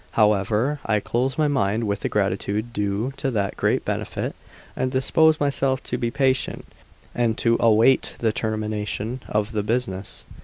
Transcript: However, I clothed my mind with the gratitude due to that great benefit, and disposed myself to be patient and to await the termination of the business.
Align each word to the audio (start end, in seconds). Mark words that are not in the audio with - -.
However, 0.13 0.79
I 0.83 0.99
clothed 0.99 1.37
my 1.37 1.47
mind 1.47 1.83
with 1.83 1.99
the 1.99 2.09
gratitude 2.09 2.73
due 2.73 3.11
to 3.17 3.29
that 3.29 3.55
great 3.55 3.85
benefit, 3.85 4.35
and 4.75 4.89
disposed 4.91 5.39
myself 5.39 5.83
to 5.83 5.97
be 5.99 6.09
patient 6.09 6.65
and 7.13 7.37
to 7.37 7.55
await 7.59 8.15
the 8.17 8.31
termination 8.31 9.21
of 9.27 9.51
the 9.51 9.61
business. 9.61 10.25